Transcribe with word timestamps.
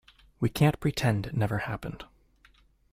We 0.39 0.49
can't 0.49 0.79
pretend 0.79 1.27
it 1.27 1.37
never 1.37 1.59
happened. 1.59 2.05